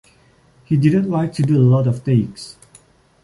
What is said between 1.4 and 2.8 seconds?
do a lot of takes.